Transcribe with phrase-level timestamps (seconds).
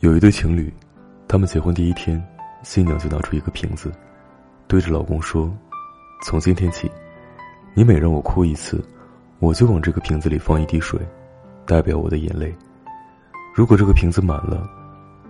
[0.00, 0.72] 有一对情侣，
[1.28, 2.26] 他们结婚第一天，
[2.62, 3.92] 新娘就拿出一个瓶子，
[4.66, 5.54] 对着老公说
[6.24, 6.90] ：“从今天起，
[7.74, 8.82] 你每让我哭一次，
[9.40, 10.98] 我就往这个瓶子里放一滴水，
[11.66, 12.50] 代表我的眼泪。
[13.54, 14.66] 如果这个瓶子满了，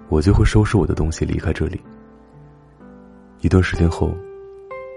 [0.08, 1.80] 我就会收拾我的东西离开这里。”
[3.42, 4.14] 一段时间后，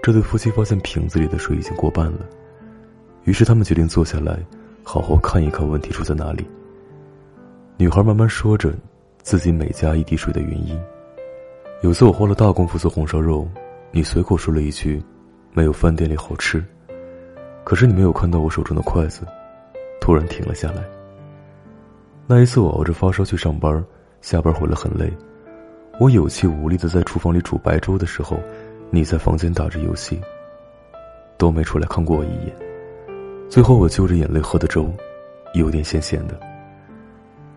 [0.04, 2.20] 这对夫妻发现瓶子里的水已经过半了，
[3.24, 4.38] 于是他们决定坐下来，
[4.84, 6.46] 好好看一看问题出在哪里。
[7.76, 8.72] 女孩慢慢说着。
[9.24, 10.78] 自己每加一滴水的原因。
[11.80, 13.48] 有次我花了大功夫做红烧肉，
[13.90, 15.02] 你随口说了一句
[15.54, 16.62] ：“没有饭店里好吃。”
[17.64, 19.22] 可是你没有看到我手中的筷子，
[19.98, 20.84] 突然停了下来。
[22.26, 23.82] 那一次我熬着发烧去上班，
[24.20, 25.10] 下班回来很累，
[25.98, 28.38] 我有气无力的在厨房里煮白粥的时候，
[28.90, 30.20] 你在房间打着游戏，
[31.38, 32.54] 都没出来看过我一眼。
[33.48, 34.92] 最后我揪着眼泪喝的粥，
[35.54, 36.38] 有点咸咸的。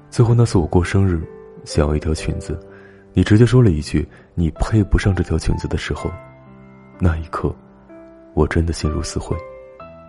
[0.09, 1.21] 最后那次我过生日。
[1.67, 2.57] 想要一条裙子，
[3.13, 6.09] 你直接说了一句“你配不上这条裙子”的时候，
[6.97, 7.53] 那一刻，
[8.33, 9.35] 我真的心如死灰。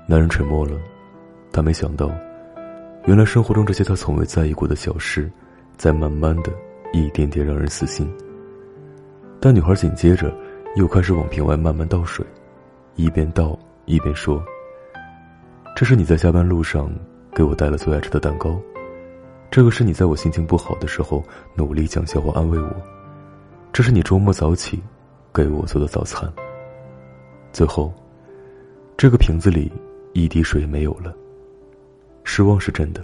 [0.06, 0.78] 男人沉默了，
[1.50, 2.08] 他没想到，
[3.06, 5.28] 原来生活中这些他从未在意过的小事，
[5.76, 6.52] 在慢慢的
[6.92, 8.08] 一点点让人死心。
[9.40, 10.32] 但女孩紧接着
[10.76, 12.24] 又开始往瓶外慢慢倒水，
[12.94, 14.40] 一边倒一边说
[15.74, 16.88] ：“这是你在下班路上
[17.34, 18.56] 给我带了最爱吃的蛋糕。”
[19.50, 22.70] 这个是你在我心情不好的时候努力讲笑话安慰我，
[23.72, 24.80] 这是你周末早起
[25.32, 26.30] 给我做的早餐。
[27.52, 27.92] 最后，
[28.96, 29.72] 这个瓶子里
[30.12, 31.14] 一滴水也没有了。
[32.24, 33.02] 失望是真的，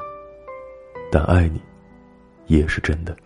[1.11, 1.61] 但爱你
[2.47, 3.17] 也是真的。